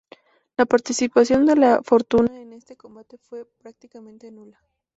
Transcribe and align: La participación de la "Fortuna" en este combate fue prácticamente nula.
La 0.57 0.65
participación 0.65 1.45
de 1.45 1.55
la 1.55 1.83
"Fortuna" 1.83 2.41
en 2.41 2.53
este 2.53 2.75
combate 2.75 3.19
fue 3.19 3.45
prácticamente 3.45 4.31
nula. 4.31 4.59